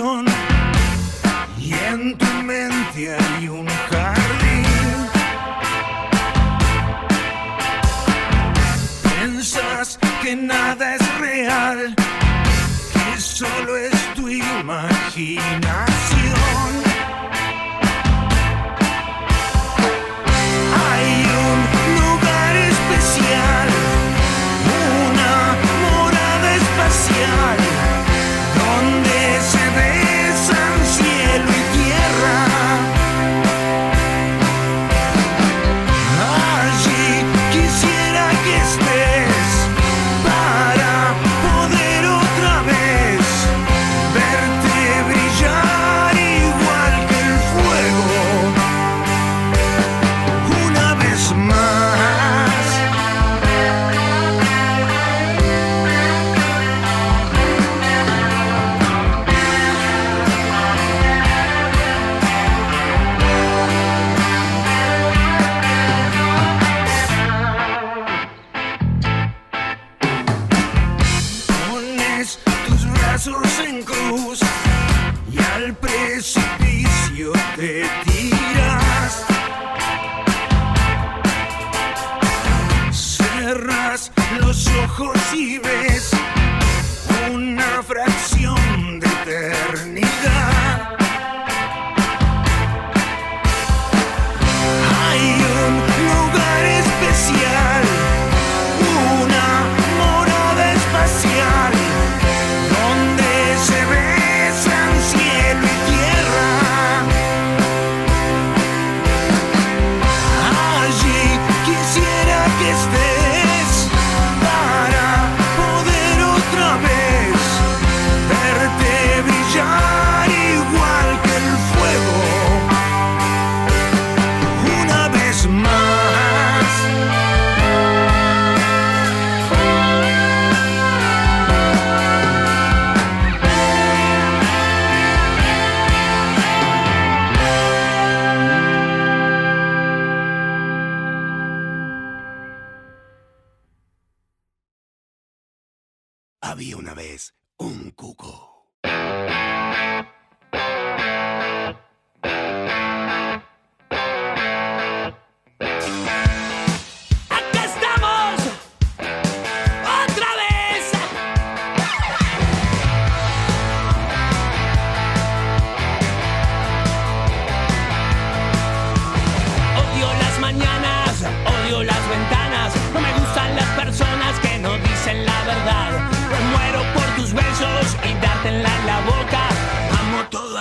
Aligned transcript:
on. 0.00 0.39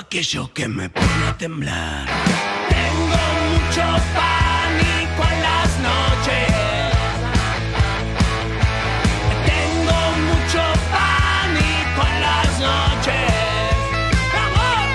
aquello 0.10 0.51
que 0.56 0.68
me 0.68 0.89
pone 0.89 1.28
a 1.28 1.38
temblar. 1.38 2.08
Tengo 2.68 3.22
mucho 3.51 3.86
pánico 4.18 5.22
en 5.34 5.39
las 5.48 5.70
noches. 5.89 6.50
Tengo 9.51 10.00
mucho 10.30 10.63
pánico 10.98 12.01
en 12.10 12.22
las 12.28 12.50
noches. 12.60 13.30
¡Vamos! 14.34 14.88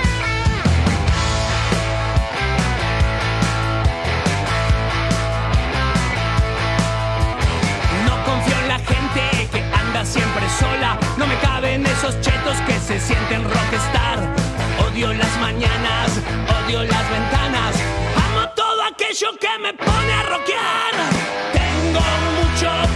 No 8.05 8.15
confío 8.25 8.57
en 8.59 8.67
la 8.67 8.79
gente 8.79 9.21
que 9.53 9.61
anda 9.79 10.03
siempre 10.03 10.45
sola. 10.59 10.99
No 11.17 11.25
me 11.25 11.37
caben 11.37 11.85
esos 11.85 12.19
chetos 12.19 12.57
que 12.67 12.77
se 12.81 12.99
sienten 12.99 13.45
rockstar. 13.45 14.04
Odio 14.95 15.11
las 15.11 15.37
mañanas, 15.41 16.21
odio 16.63 16.81
las 16.83 17.09
ventanas. 17.11 17.75
Amo 18.15 18.47
todo 18.55 18.81
aquello 18.83 19.27
que 19.37 19.59
me 19.61 19.73
pone 19.73 20.13
a 20.13 20.23
rockear. 20.23 20.93
Tengo 21.51 21.99
mucho 22.39 22.94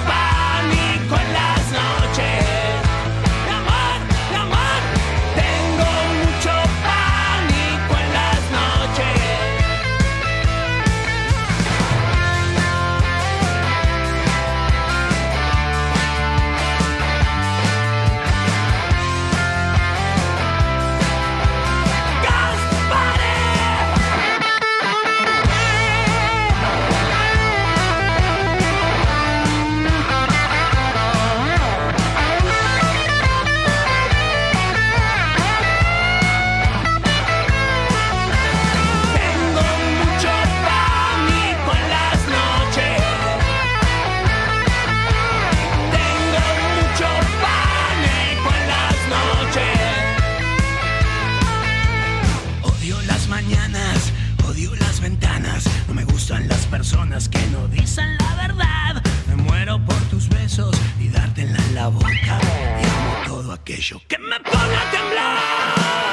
Y 61.89 62.85
amo 62.85 63.13
todo 63.25 63.51
aquello 63.51 63.99
que 64.07 64.17
me 64.19 64.39
pone 64.41 64.75
a 64.75 64.91
temblar. 64.91 65.37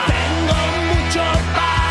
Tengo 0.07 0.55
mucho 0.89 1.23
pánico 1.55 1.86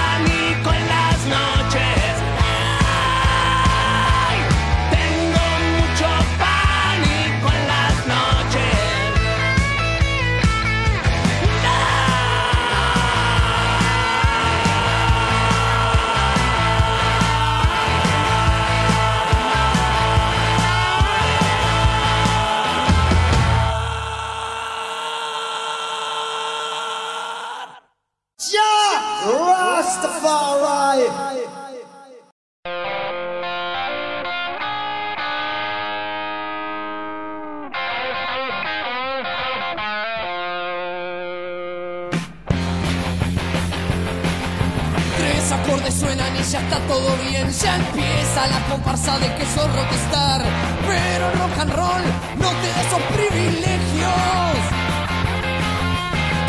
no 51.67 52.49
te 52.61 52.67
da 52.69 52.81
esos 52.81 53.01
privilegios. 53.13 54.57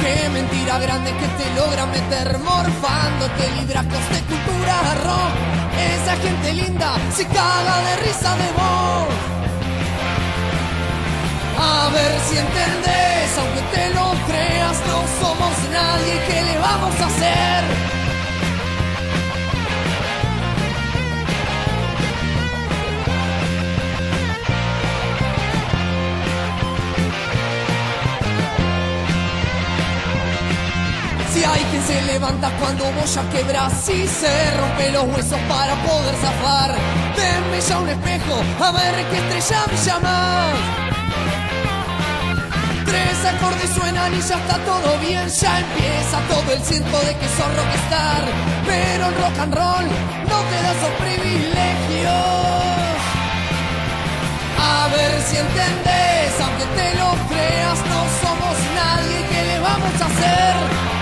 Qué 0.02 0.28
mentira 0.28 0.78
grande 0.78 1.10
que 1.12 1.28
te 1.38 1.54
logra 1.54 1.86
meter 1.86 2.38
morfándote 2.38 3.50
libracos 3.60 4.04
de 4.10 4.20
cultura 4.30 4.76
rock. 5.04 5.34
Esa 5.94 6.16
gente 6.16 6.52
linda 6.52 6.94
se 7.14 7.24
caga 7.26 7.80
de 7.86 7.96
risa 8.04 8.36
de 8.36 8.48
vos. 8.58 9.14
A 11.58 11.88
ver 11.88 12.12
si 12.28 12.38
entendés, 12.38 13.38
aunque 13.38 13.62
te 13.74 13.94
lo 13.94 14.12
creas, 14.26 14.76
no 14.86 14.98
somos 15.20 15.54
nadie. 15.72 16.14
¿Qué 16.28 16.42
le 16.44 16.58
vamos 16.58 17.00
a 17.00 17.06
hacer? 17.06 18.05
Se 31.86 32.02
levanta 32.02 32.50
cuando 32.58 32.84
vos 32.92 33.14
ya 33.14 33.22
quebrás 33.30 33.88
y 33.88 34.06
se 34.08 34.50
rompe 34.58 34.90
los 34.90 35.04
huesos 35.04 35.38
para 35.48 35.74
poder 35.86 36.14
zafar. 36.16 36.74
Denme 37.16 37.60
ya 37.60 37.78
un 37.78 37.88
espejo, 37.88 38.42
a 38.60 38.72
ver 38.72 38.94
qué 39.10 39.18
estrella 39.18 39.64
me 39.70 39.78
llama. 39.86 40.52
Tres 42.84 43.24
acordes 43.24 43.70
suenan 43.70 44.12
y 44.14 44.20
ya 44.20 44.36
está 44.36 44.58
todo 44.64 44.98
bien, 44.98 45.28
ya 45.28 45.60
empieza 45.60 46.16
todo 46.28 46.52
el 46.52 46.62
ciento 46.62 46.98
de 47.06 47.14
que 47.18 47.28
sos 47.28 47.50
rockstar. 47.56 48.22
Pero 48.66 49.06
el 49.06 49.14
rock 49.14 49.38
and 49.38 49.54
roll 49.54 49.86
no 50.30 50.38
te 50.50 50.56
da 50.62 50.70
esos 50.78 50.94
privilegios. 51.04 52.14
A 54.58 54.88
ver 54.88 55.12
si 55.22 55.36
entendés, 55.36 56.32
aunque 56.42 56.66
te 56.78 56.88
lo 56.98 57.10
creas, 57.30 57.78
no 57.92 58.00
somos 58.22 58.56
nadie, 58.74 59.18
¿qué 59.30 59.44
le 59.50 59.58
vamos 59.60 59.94
a 60.00 60.06
hacer? 60.06 60.95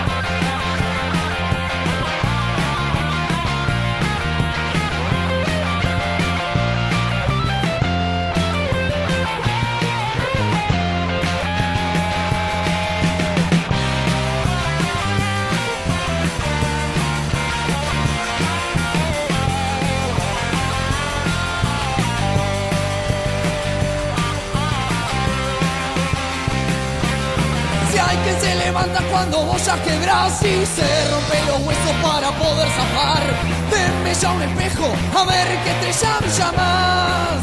Cuando 29.10 29.44
vos 29.44 29.64
ya 29.64 29.80
quebrás 29.82 30.42
y 30.42 30.66
se 30.66 31.10
rompe 31.10 31.38
los 31.46 31.60
huesos 31.66 31.92
para 32.02 32.30
poder 32.32 32.68
zafar. 32.68 33.22
Denme 33.70 34.14
ya 34.14 34.32
un 34.32 34.42
espejo, 34.42 34.86
a 35.16 35.24
ver 35.24 35.46
qué 35.64 35.72
me 35.86 35.92
llamas. 36.36 37.40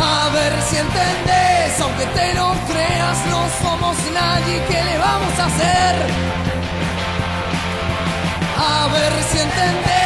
A 0.00 0.28
ver 0.34 0.52
si 0.68 0.76
entendés, 0.76 1.80
aunque 1.80 2.06
te 2.06 2.34
lo 2.34 2.54
creas, 2.66 3.18
no 3.30 3.46
somos 3.62 3.96
nadie, 4.12 4.62
¿qué 4.68 4.82
le 4.82 4.98
vamos 4.98 5.38
a 5.38 5.46
hacer? 5.46 5.94
A 8.58 8.88
ver 8.88 9.12
si 9.30 9.38
entendés, 9.38 10.03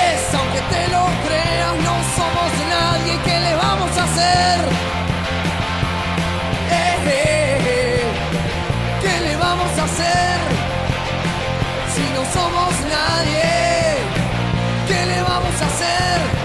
le 15.68 16.37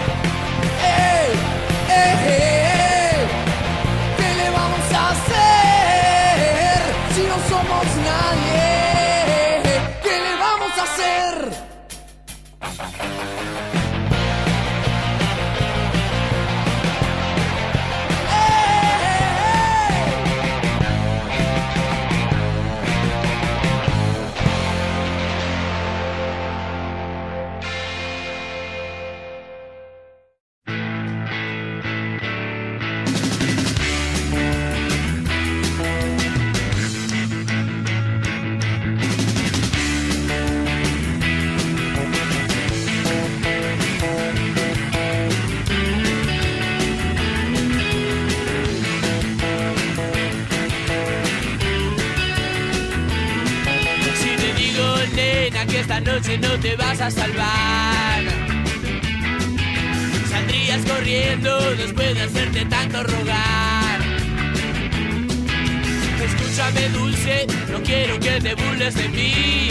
salvar, 57.11 58.23
saldrías 60.29 60.85
corriendo 60.85 61.75
después 61.75 62.15
de 62.15 62.21
hacerte 62.21 62.65
tanto 62.65 63.03
rogar. 63.03 64.01
Escúchame, 66.23 66.89
dulce, 66.89 67.47
no 67.71 67.81
quiero 67.83 68.19
que 68.19 68.39
te 68.39 68.55
burles 68.55 68.95
de 68.95 69.09
mí. 69.09 69.69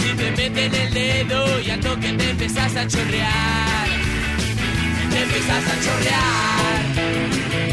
Si 0.00 0.14
te 0.16 0.30
meten 0.30 0.74
el 0.74 0.94
dedo 0.94 1.60
y 1.60 1.70
a 1.70 1.80
toque 1.80 2.12
te 2.12 2.30
empezás 2.30 2.74
a 2.76 2.86
chorrear, 2.86 3.88
te 5.10 5.22
empezás 5.22 5.64
a 5.66 5.84
chorrear. 5.84 7.71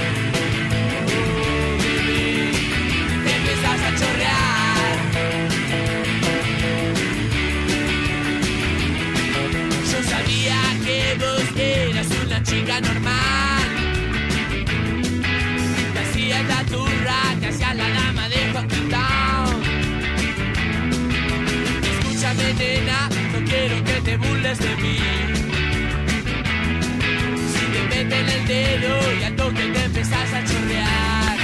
Dedo 28.50 28.98
y 29.14 29.32
toque 29.36 29.64
te 29.74 29.84
empezás 29.84 30.34
a 30.34 30.44
chorrear, 30.44 31.38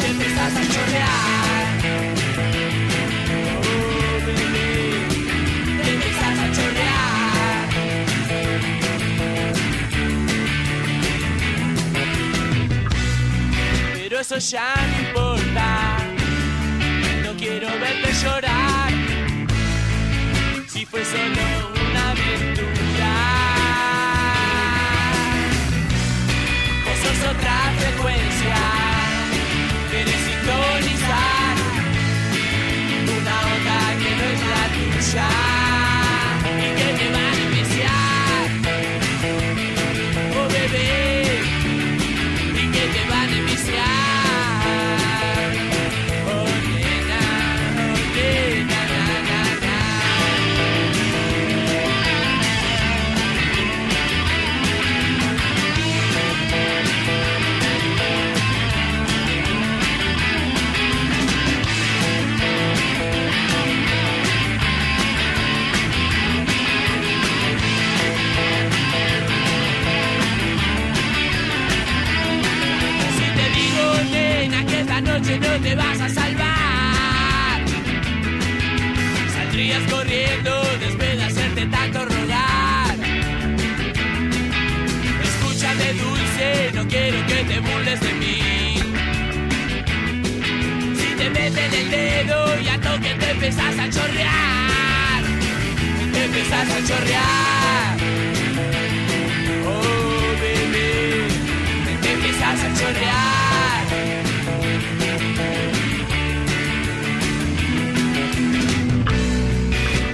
te 0.00 0.06
empezás 0.06 0.56
a 0.56 0.62
chorrear. 0.72 1.66
Oh, 3.60 4.16
bebé, 4.26 4.70
te 5.82 5.90
empezás 5.94 6.38
a 6.38 6.46
chorrear. 6.56 7.68
Pero 13.98 14.20
eso 14.20 14.38
ya 14.38 14.74
no 14.90 14.96
importa. 15.06 15.68
No 17.24 17.30
quiero 17.36 17.68
verte 17.68 18.10
llorar. 18.22 18.92
Si 20.66 20.86
fue 20.86 21.04
solo 21.04 21.53
otra 27.26 27.72
frecuencia. 27.78 28.56
Quieres 29.90 30.20
sintonizar 30.28 31.54
una 33.18 33.34
onda 33.52 33.78
que 34.00 34.10
no 34.18 34.24
es 34.34 34.40
la 34.52 34.64
tuya. 34.74 35.28
Y 36.44 36.68
que 36.78 36.88
te 36.98 37.06
te 96.48 96.54
empezás 96.54 96.70
a 96.70 96.86
chorrear. 96.86 97.96
Oh, 99.66 100.40
bebé, 100.40 101.28
te 102.02 102.12
empiezas 102.12 102.60
a 102.60 102.74
chorrear. 102.78 103.84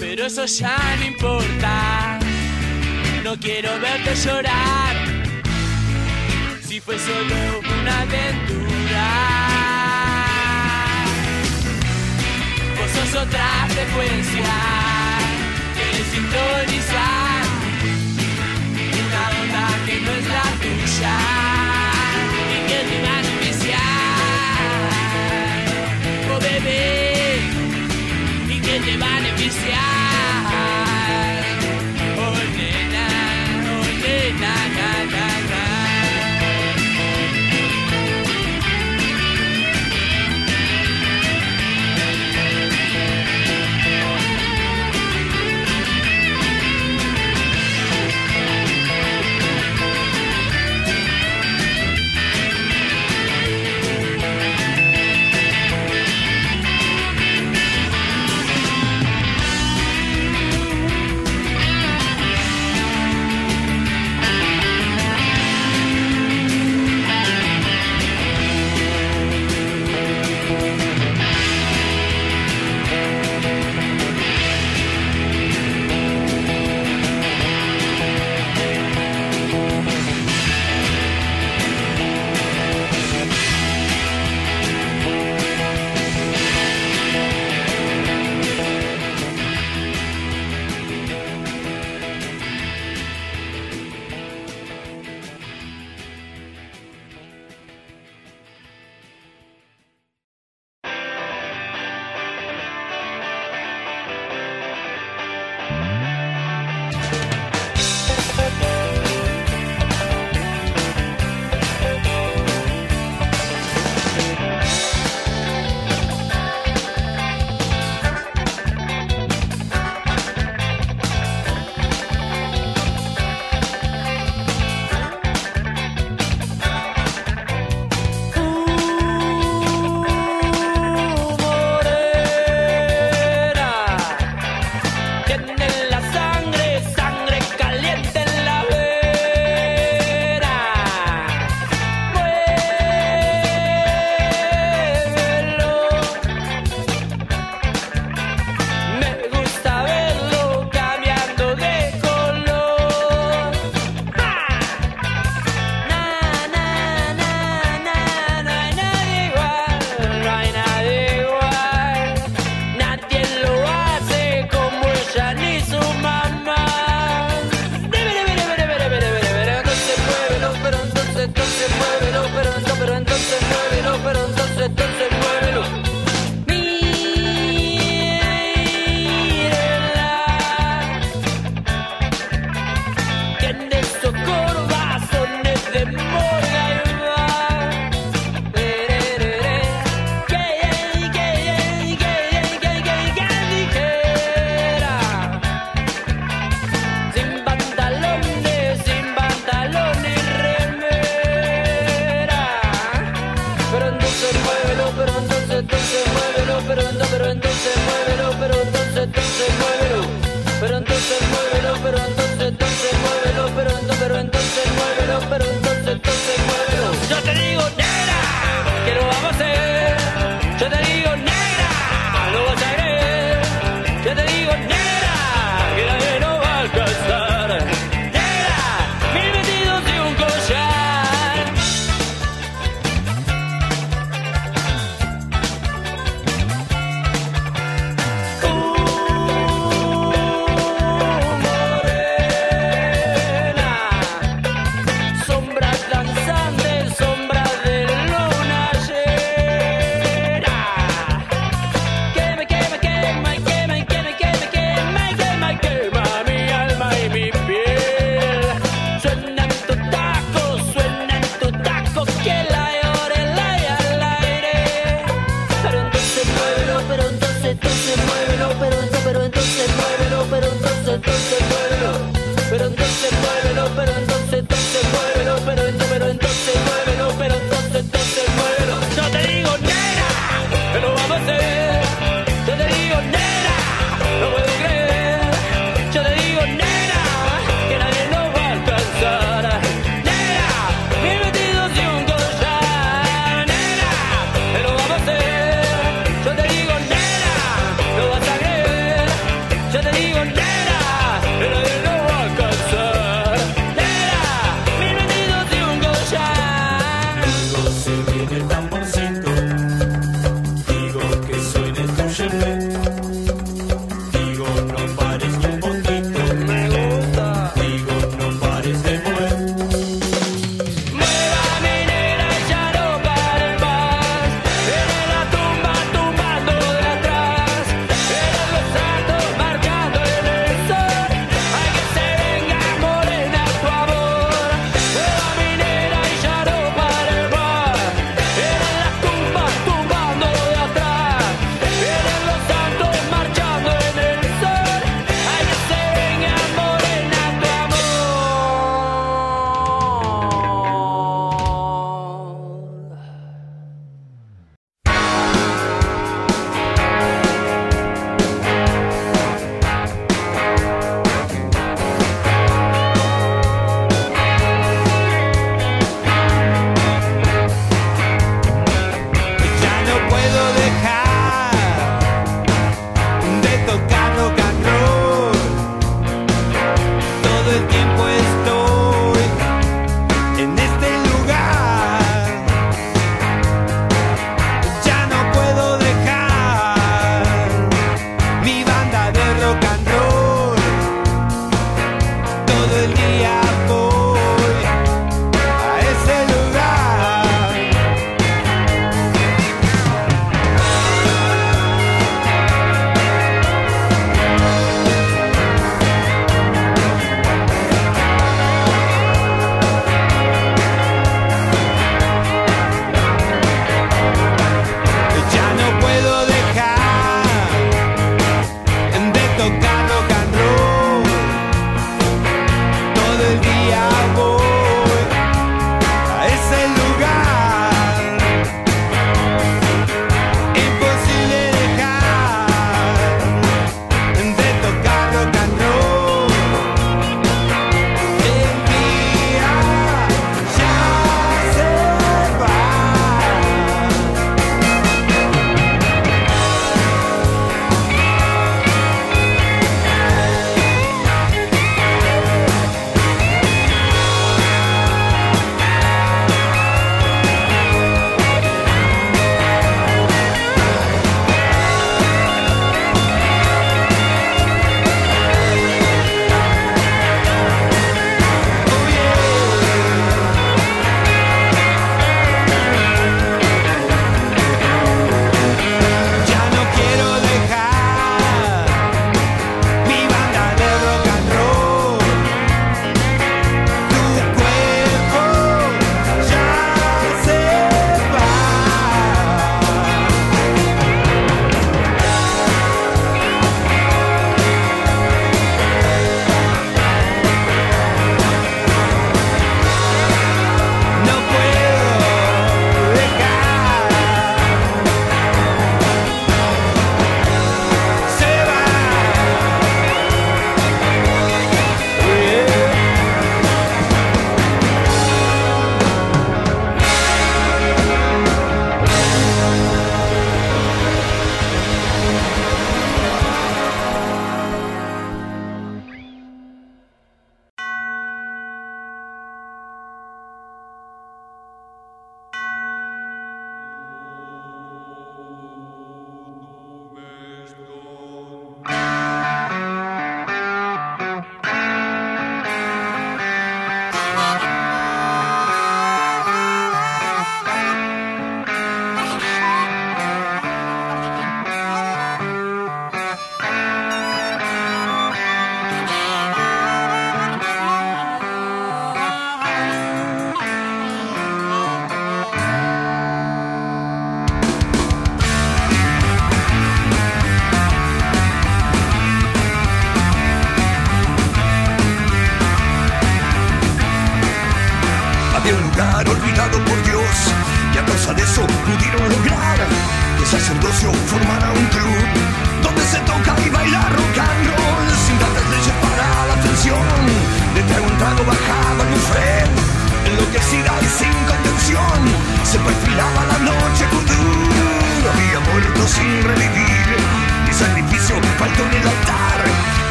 Pero 0.00 0.26
eso 0.26 0.44
ya 0.46 0.76
no 0.98 1.04
importa. 1.06 2.18
No 3.24 3.36
quiero 3.38 3.78
verte 3.80 4.14
llorar. 4.14 4.96
Si 6.66 6.80
fue 6.80 6.98
solo 6.98 7.60
una 7.80 8.00
aventura. 8.02 8.68
Sos 12.94 13.22
otra 13.22 13.66
frecuencia. 13.68 14.77
Quieres 16.18 16.32
sintonizar 16.32 17.46
una 19.06 19.22
onda 19.40 19.66
que 19.86 19.96
no 20.00 20.10
es 20.10 20.26
la 20.26 20.42
tuya 20.62 21.16
y 22.42 22.58
que 22.66 22.78
te 22.88 22.98
van 23.06 23.24
a 23.24 23.30
iniciar, 23.40 24.18
oh 26.34 26.40
bebé, 26.40 27.38
y 28.48 28.56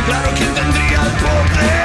claro 0.00 0.30
quién 0.34 0.54
tendría 0.54 1.02
el 1.02 1.12
poder. 1.12 1.81